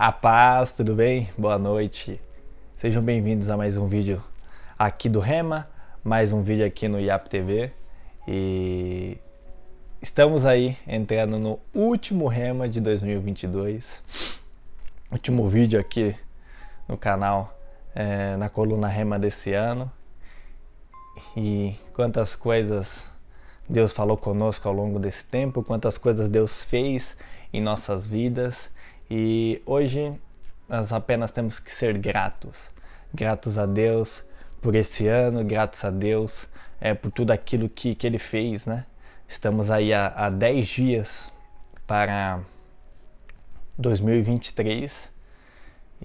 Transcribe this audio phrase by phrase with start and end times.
[0.00, 1.28] A paz, tudo bem?
[1.36, 2.20] Boa noite.
[2.76, 4.22] Sejam bem-vindos a mais um vídeo
[4.78, 5.68] aqui do Rema,
[6.04, 7.72] mais um vídeo aqui no IAP TV.
[8.28, 9.18] E
[10.00, 14.04] estamos aí entrando no último Rema de 2022.
[15.10, 16.14] Último vídeo aqui
[16.86, 17.58] no canal,
[17.92, 19.90] é, na coluna Rema desse ano.
[21.36, 23.10] E quantas coisas
[23.68, 27.16] Deus falou conosco ao longo desse tempo, quantas coisas Deus fez
[27.52, 28.70] em nossas vidas
[29.10, 30.12] e hoje
[30.68, 32.72] nós apenas temos que ser gratos.
[33.12, 34.24] Gratos a Deus
[34.60, 36.46] por esse ano, gratos a Deus
[36.80, 38.84] é, por tudo aquilo que, que Ele fez, né?
[39.26, 41.32] Estamos aí há 10 dias
[41.86, 42.40] para
[43.76, 45.12] 2023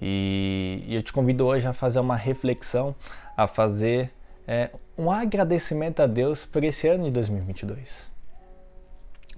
[0.00, 2.94] e, e, eu te convido hoje a fazer uma reflexão,
[3.36, 4.10] a fazer
[4.46, 8.13] é, um agradecimento a Deus por esse ano de 2022.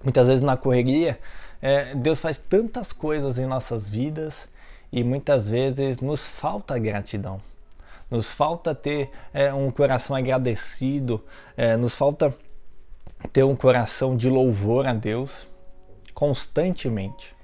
[0.06, 1.19] Muitas vezes na correria
[1.60, 4.48] é, Deus faz tantas coisas em nossas vidas
[4.92, 7.41] e muitas vezes nos falta gratidão.
[8.09, 11.24] Nos falta ter é, um coração agradecido,
[11.57, 12.32] é, nos falta
[13.32, 15.45] ter um coração de louvor a Deus
[16.15, 17.34] constantemente.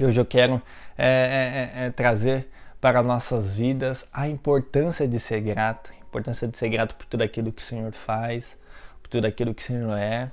[0.00, 0.60] Hoje eu quero
[0.98, 6.58] é, é, é trazer para nossas vidas a importância de ser grato, a importância de
[6.58, 8.58] ser grato por tudo aquilo que o Senhor faz,
[9.00, 10.28] por tudo aquilo que o Senhor é,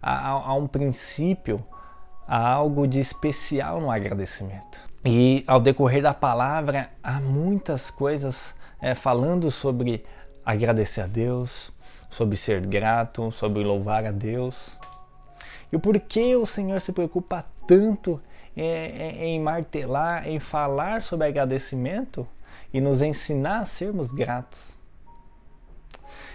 [0.00, 1.64] há, há um princípio,
[2.26, 4.88] há algo de especial no agradecimento.
[5.04, 10.04] E ao decorrer da palavra, há muitas coisas é, falando sobre
[10.44, 11.72] agradecer a Deus,
[12.08, 14.78] sobre ser grato, sobre louvar a Deus.
[15.72, 18.20] E o porquê o Senhor se preocupa tanto
[18.56, 22.26] é, é, em martelar, em falar sobre agradecimento
[22.72, 24.76] e nos ensinar a sermos gratos.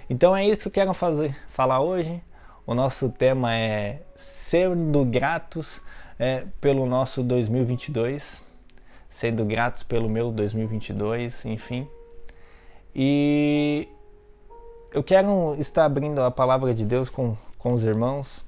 [0.09, 2.21] Então é isso que eu quero fazer, falar hoje
[2.65, 5.81] o nosso tema é sendo gratos
[6.17, 8.41] é, pelo nosso 2022,
[9.09, 11.87] sendo gratos pelo meu 2022, enfim.
[12.95, 13.87] E
[14.91, 18.43] eu quero estar abrindo a palavra de Deus com, com os irmãos.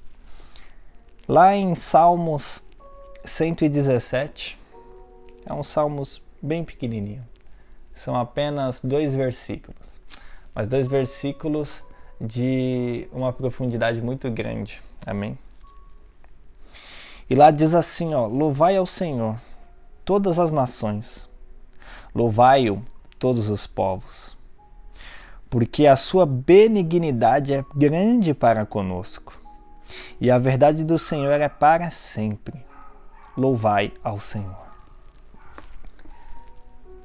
[1.27, 2.63] Lá em Salmos
[3.23, 4.57] 117,
[5.45, 7.23] é um Salmos bem pequenininho.
[7.94, 10.00] São apenas dois versículos.
[10.56, 11.83] Mas dois versículos
[12.19, 14.81] de uma profundidade muito grande.
[15.05, 15.38] Amém?
[17.29, 19.39] E lá diz assim, ó: Louvai ao Senhor
[20.07, 21.29] todas as nações.
[22.16, 22.81] Louvai-o
[23.19, 24.38] todos os povos.
[25.50, 29.38] Porque a sua benignidade é grande para conosco.
[30.19, 32.66] E a verdade do Senhor é para sempre.
[33.35, 34.66] Louvai ao Senhor.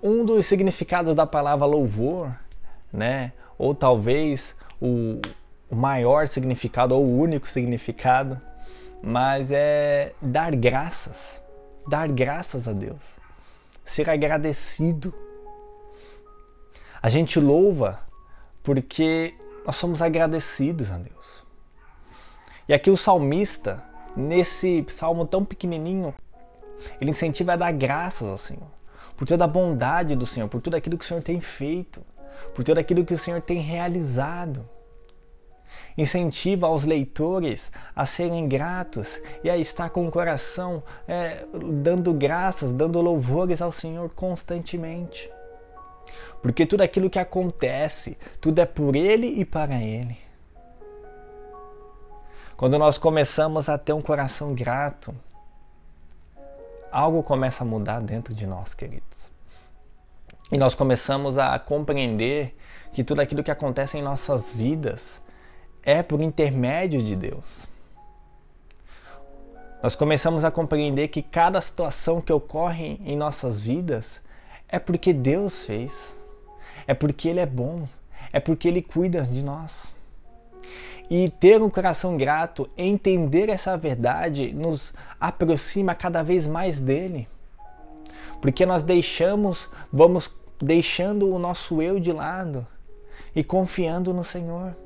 [0.01, 2.33] Um dos significados da palavra louvor,
[2.93, 5.20] né, ou talvez o,
[5.70, 8.41] o maior significado ou o único significado,
[9.00, 11.41] mas é dar graças,
[11.88, 13.21] dar graças a Deus,
[13.84, 15.15] ser agradecido.
[17.00, 18.00] A gente louva
[18.62, 19.34] porque
[19.65, 21.44] nós somos agradecidos a Deus.
[22.69, 23.84] E aqui o salmista,
[24.16, 26.12] nesse salmo tão pequenininho,
[27.00, 28.71] ele incentiva a dar graças ao Senhor,
[29.16, 32.04] por toda a bondade do Senhor, por tudo aquilo que o Senhor tem feito
[32.54, 34.69] por tudo aquilo que o Senhor tem realizado.
[35.97, 41.44] Incentiva os leitores a serem gratos e a estar com o coração é,
[41.82, 45.31] dando graças, dando louvores ao Senhor constantemente.
[46.41, 50.16] Porque tudo aquilo que acontece, tudo é por Ele e para Ele.
[52.56, 55.15] Quando nós começamos a ter um coração grato,
[56.91, 59.31] algo começa a mudar dentro de nós, queridos.
[60.50, 62.54] E nós começamos a compreender
[62.92, 65.22] que tudo aquilo que acontece em nossas vidas
[65.82, 67.69] é por intermédio de Deus.
[69.82, 74.22] Nós começamos a compreender que cada situação que ocorre em nossas vidas
[74.69, 76.16] é porque Deus fez,
[76.86, 77.88] é porque Ele é bom,
[78.32, 79.92] é porque Ele cuida de nós.
[81.10, 87.27] E ter um coração grato, entender essa verdade, nos aproxima cada vez mais dele.
[88.42, 90.28] Porque nós deixamos, vamos
[90.60, 92.66] deixando o nosso eu de lado
[93.36, 94.77] e confiando no Senhor.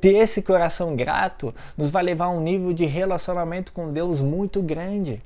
[0.00, 4.62] Ter esse coração grato nos vai levar a um nível de relacionamento com Deus muito
[4.62, 5.20] grande.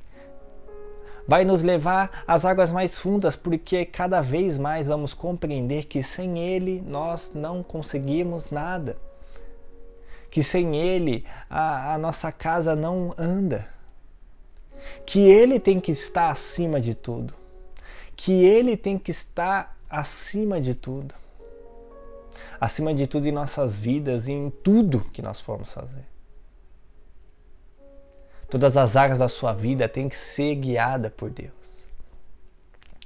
[1.29, 6.39] Vai nos levar às águas mais fundas, porque cada vez mais vamos compreender que sem
[6.39, 8.97] Ele nós não conseguimos nada.
[10.31, 13.74] Que sem Ele a, a nossa casa não anda.
[15.07, 17.35] Que Ele tem que estar acima de tudo
[18.17, 21.15] que Ele tem que estar acima de tudo.
[22.61, 26.05] Acima de tudo em nossas vidas e em tudo que nós formos fazer.
[28.49, 31.89] todas as áreas da sua vida tem que ser guiada por Deus.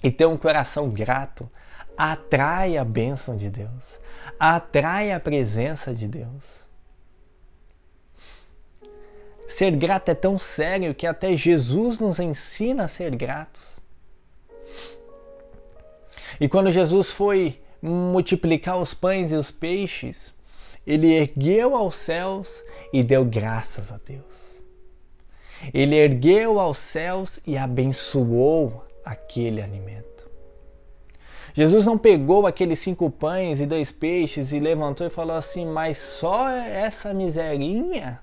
[0.02, 1.50] E ter um coração grato
[1.96, 3.98] atrai a bênção de Deus,
[4.38, 6.67] atrai a presença de Deus.
[9.48, 13.78] Ser grato é tão sério que até Jesus nos ensina a ser gratos.
[16.38, 20.34] E quando Jesus foi multiplicar os pães e os peixes,
[20.86, 22.62] ele ergueu aos céus
[22.92, 24.62] e deu graças a Deus.
[25.72, 30.28] Ele ergueu aos céus e abençoou aquele alimento.
[31.54, 35.96] Jesus não pegou aqueles cinco pães e dois peixes e levantou e falou assim: Mas
[35.96, 38.20] só essa miserinha?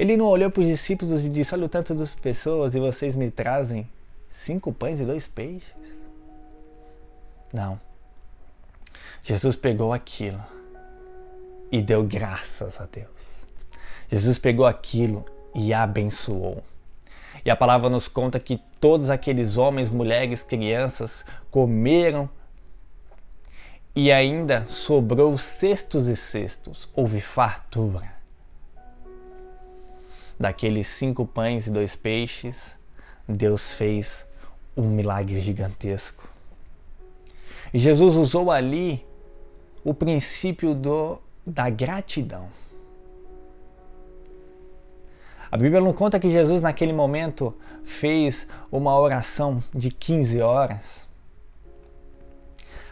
[0.00, 3.14] Ele não olhou para os discípulos e disse: Olha o tanto de pessoas e vocês
[3.14, 3.86] me trazem
[4.30, 6.08] cinco pães e dois peixes?
[7.52, 7.78] Não.
[9.22, 10.42] Jesus pegou aquilo
[11.70, 13.46] e deu graças a Deus.
[14.08, 15.22] Jesus pegou aquilo
[15.54, 16.64] e abençoou.
[17.44, 22.26] E a palavra nos conta que todos aqueles homens, mulheres, crianças comeram
[23.94, 28.19] e ainda sobrou cestos e cestos, houve fartura.
[30.40, 32.74] Daqueles cinco pães e dois peixes,
[33.28, 34.26] Deus fez
[34.74, 36.26] um milagre gigantesco.
[37.74, 39.06] E Jesus usou ali
[39.84, 42.50] o princípio do da gratidão.
[45.50, 51.08] A Bíblia não conta que Jesus, naquele momento, fez uma oração de 15 horas.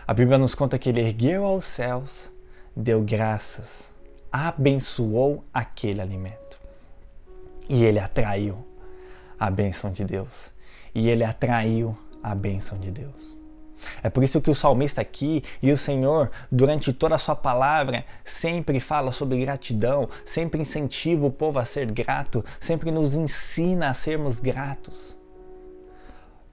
[0.06, 2.33] A Bíblia nos conta que ele ergueu aos céus,
[2.75, 3.93] deu graças,
[4.33, 6.48] abençoou aquele alimento.
[7.69, 8.65] E ele atraiu
[9.38, 10.50] a bênção de Deus.
[10.94, 13.38] E ele atraiu a bênção de Deus.
[14.03, 18.05] É por isso que o salmista aqui e o Senhor, durante toda a sua palavra,
[18.25, 23.94] sempre fala sobre gratidão, sempre incentiva o povo a ser grato, sempre nos ensina a
[23.94, 25.18] sermos gratos.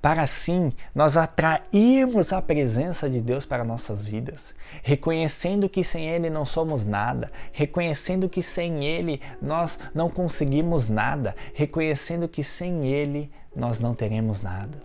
[0.06, 4.54] Para assim nós atrairmos a presença de Deus para nossas vidas,
[4.84, 11.36] reconhecendo que sem Ele não somos nada, reconhecendo que sem Ele nós não conseguimos nada,
[11.56, 14.78] reconhecendo que sem Ele nós não teremos nada.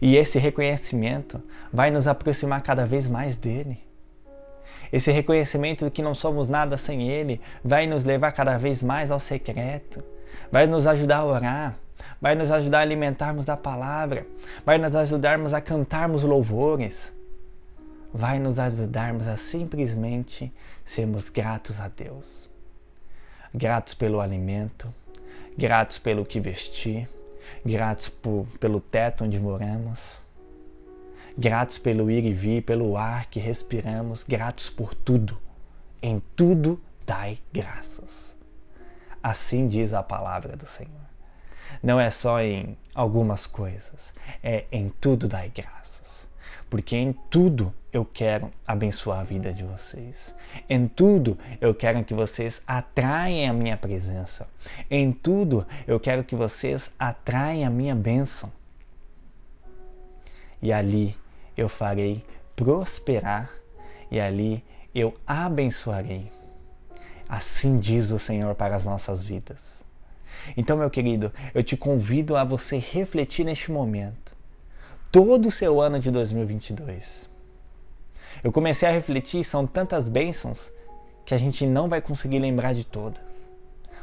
[0.00, 3.78] E esse reconhecimento vai nos aproximar cada vez mais dele.
[4.90, 9.10] Esse reconhecimento de que não somos nada sem Ele vai nos levar cada vez mais
[9.10, 10.02] ao secreto,
[10.50, 11.78] vai nos ajudar a orar,
[12.20, 14.26] vai nos ajudar a alimentarmos da palavra,
[14.64, 17.12] vai nos ajudarmos a cantarmos louvores,
[18.12, 20.52] vai nos ajudarmos a simplesmente
[20.84, 22.48] sermos gratos a Deus.
[23.52, 24.92] Gratos pelo alimento,
[25.56, 27.08] gratos pelo que vestir,
[27.64, 30.18] gratos por, pelo teto onde moramos,
[31.36, 35.38] gratos pelo ir e vir, pelo ar que respiramos, gratos por tudo.
[36.02, 38.36] Em tudo dai graças.
[39.22, 41.07] Assim diz a palavra do Senhor.
[41.82, 44.12] Não é só em algumas coisas,
[44.42, 46.28] é em tudo dai graças
[46.70, 50.34] porque em tudo eu quero abençoar a vida de vocês.
[50.68, 54.46] Em tudo eu quero que vocês atraem a minha presença.
[54.90, 58.52] Em tudo eu quero que vocês atraem a minha bênção.
[60.60, 61.16] E ali
[61.56, 62.24] eu farei
[62.54, 63.50] prosperar
[64.10, 64.62] e ali
[64.94, 66.30] eu abençoarei.
[67.28, 69.87] Assim diz o Senhor para as nossas vidas.
[70.56, 74.36] Então, meu querido, eu te convido a você refletir neste momento
[75.10, 77.28] todo o seu ano de 2022.
[78.42, 80.72] Eu comecei a refletir, são tantas bênçãos
[81.24, 83.50] que a gente não vai conseguir lembrar de todas,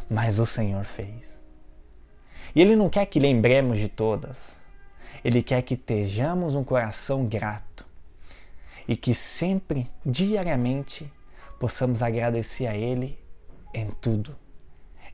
[0.09, 1.45] mas o Senhor fez.
[2.55, 4.57] E Ele não quer que lembremos de todas,
[5.23, 7.85] Ele quer que estejamos um coração grato
[8.87, 11.11] e que sempre, diariamente,
[11.59, 13.17] possamos agradecer a Ele
[13.73, 14.35] em tudo,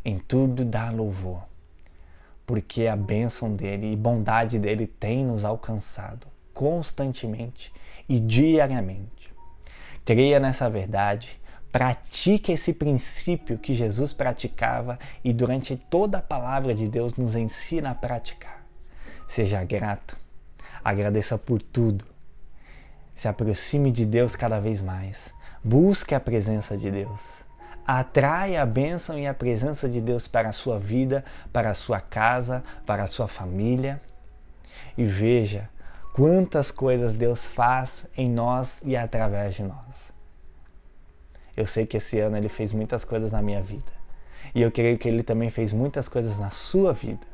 [0.04, 1.52] em tudo dar louvor
[2.52, 7.72] porque a bênção dele e bondade dele tem nos alcançado constantemente
[8.10, 9.34] e diariamente.
[10.04, 11.40] Creia nessa verdade,
[11.72, 17.92] pratique esse princípio que Jesus praticava e durante toda a palavra de Deus nos ensina
[17.92, 18.66] a praticar.
[19.26, 20.18] Seja grato,
[20.84, 22.04] agradeça por tudo,
[23.16, 27.46] se aproxime de Deus cada vez mais, busque a presença de Deus
[27.86, 32.00] atrai a bênção e a presença de Deus para a sua vida, para a sua
[32.00, 34.02] casa, para a sua família.
[34.98, 35.70] E veja
[36.14, 40.14] quantas coisas Deus faz em nós e através de nós.
[41.56, 43.92] Eu sei que esse ano ele fez muitas coisas na minha vida.
[44.54, 47.26] E eu creio que ele também fez muitas coisas na sua vida.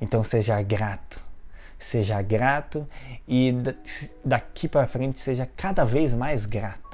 [0.00, 1.20] Então seja grato.
[1.78, 2.88] Seja grato
[3.26, 3.54] e
[4.24, 6.87] daqui para frente seja cada vez mais grato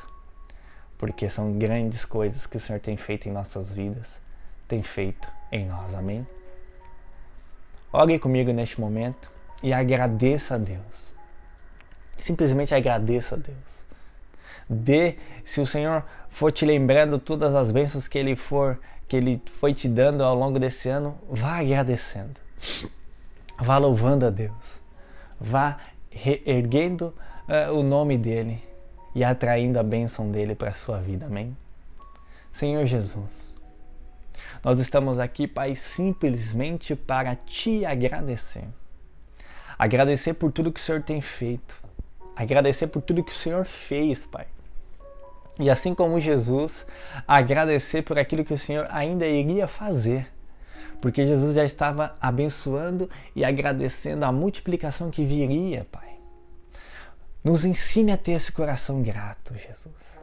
[1.04, 4.24] porque são grandes coisas que o Senhor tem feito em nossas vidas
[4.66, 5.94] tem feito em nós.
[5.94, 6.26] Amém?
[7.92, 9.30] Ore comigo neste momento
[9.62, 11.12] e agradeça a Deus.
[12.16, 13.84] Simplesmente agradeça a Deus.
[14.66, 19.42] Dê, se o Senhor for te lembrando todas as bênçãos que Ele for, que Ele
[19.58, 22.40] foi te dando ao longo desse ano, vá agradecendo.
[23.58, 24.80] Vá louvando a Deus.
[25.38, 25.76] Vá
[26.46, 27.14] erguendo
[27.46, 28.73] uh, o nome dEle
[29.14, 31.26] e atraindo a bênção dEle para a sua vida.
[31.26, 31.56] Amém?
[32.52, 33.54] Senhor Jesus,
[34.64, 38.64] nós estamos aqui, Pai, simplesmente para te agradecer.
[39.78, 41.82] Agradecer por tudo que o Senhor tem feito.
[42.36, 44.46] Agradecer por tudo que o Senhor fez, Pai.
[45.58, 46.84] E assim como Jesus,
[47.28, 50.28] agradecer por aquilo que o Senhor ainda iria fazer.
[51.00, 56.03] Porque Jesus já estava abençoando e agradecendo a multiplicação que viria, Pai.
[57.44, 60.18] Nos ensine a ter esse coração grato, Jesus.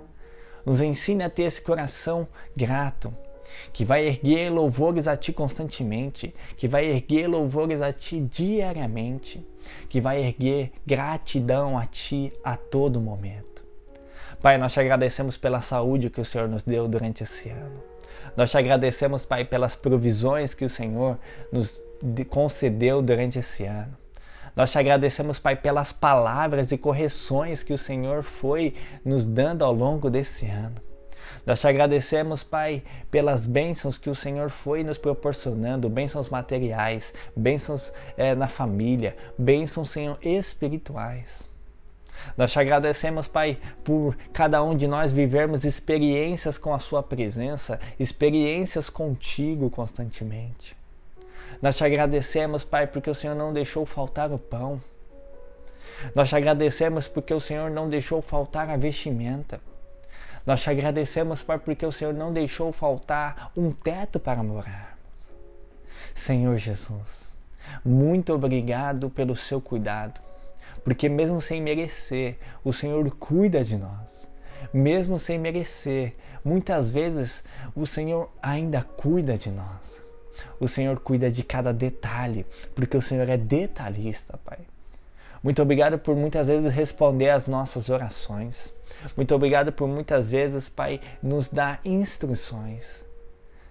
[0.65, 3.15] Nos ensine a ter esse coração grato,
[3.71, 9.45] que vai erguer louvores a Ti constantemente, que vai erguer louvores a Ti diariamente,
[9.87, 13.63] que vai erguer gratidão a Ti a todo momento.
[14.41, 17.83] Pai, nós te agradecemos pela saúde que o Senhor nos deu durante esse ano.
[18.35, 21.19] Nós te agradecemos, Pai, pelas provisões que o Senhor
[21.51, 21.79] nos
[22.29, 24.00] concedeu durante esse ano.
[24.55, 29.73] Nós te agradecemos, Pai, pelas palavras e correções que o Senhor foi nos dando ao
[29.73, 30.75] longo desse ano.
[31.45, 37.91] Nós te agradecemos, Pai, pelas bênçãos que o Senhor foi nos proporcionando, bênçãos materiais, bênçãos
[38.17, 41.49] é, na família, bênçãos, Senhor, espirituais.
[42.37, 47.79] Nós te agradecemos, Pai, por cada um de nós vivermos experiências com a Sua presença,
[47.99, 50.80] experiências contigo constantemente.
[51.61, 54.81] Nós te agradecemos, Pai, porque o Senhor não deixou faltar o pão.
[56.15, 59.61] Nós te agradecemos porque o Senhor não deixou faltar a vestimenta.
[60.45, 64.91] Nós te agradecemos, Pai, porque o Senhor não deixou faltar um teto para morarmos.
[66.15, 67.31] Senhor Jesus,
[67.85, 70.19] muito obrigado pelo seu cuidado
[70.83, 74.29] porque mesmo sem merecer, o Senhor cuida de nós.
[74.73, 77.43] Mesmo sem merecer, muitas vezes
[77.75, 80.01] o Senhor ainda cuida de nós.
[80.59, 82.45] O Senhor cuida de cada detalhe,
[82.75, 84.59] porque o Senhor é detalhista, Pai.
[85.43, 88.73] Muito obrigado por muitas vezes responder às nossas orações.
[89.15, 93.05] Muito obrigado por muitas vezes, Pai, nos dar instruções.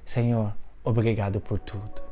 [0.05, 2.03] Senhor, obrigado por tudo.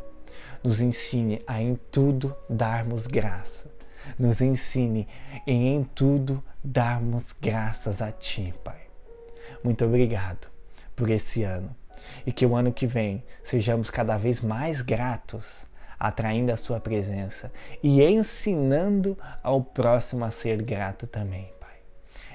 [0.63, 3.79] Nos ensine a em tudo darmos graça
[4.17, 5.09] nos ensine
[5.47, 8.81] em em tudo darmos graças a Ti, Pai.
[9.63, 10.49] Muito obrigado
[10.95, 11.75] por esse ano
[12.27, 15.67] e que o ano que vem sejamos cada vez mais gratos,
[15.99, 17.53] atraindo a Sua presença
[17.83, 21.77] e ensinando ao próximo a ser grato também, Pai.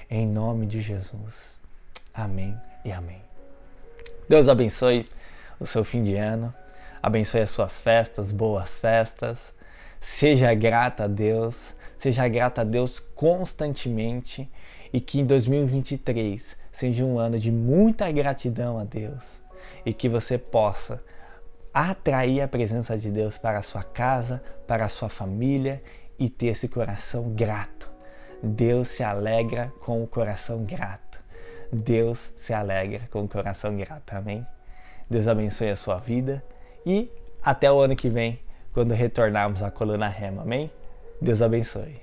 [0.10, 1.60] Em nome de Jesus.
[2.14, 3.22] Amém e amém.
[4.28, 5.08] Deus abençoe
[5.60, 6.54] o seu fim de ano,
[7.02, 9.54] abençoe as suas festas, boas festas
[10.04, 14.52] Seja grata a Deus, seja grata a Deus constantemente
[14.92, 19.40] e que em 2023 seja um ano de muita gratidão a Deus
[19.86, 21.04] e que você possa
[21.74, 25.82] atrair a presença de Deus para a sua casa, para a sua família
[26.20, 27.92] e ter esse coração grato.
[28.42, 31.24] Deus se alegra com o coração grato.
[31.72, 34.14] Deus se alegra com o coração grato.
[34.14, 34.46] Amém?
[35.10, 36.44] Deus abençoe a sua vida
[36.86, 37.10] e
[37.42, 38.40] até o ano que vem
[38.72, 40.44] quando retornarmos à coluna rema.
[40.44, 40.72] Amém?
[41.22, 42.03] Deus abençoe.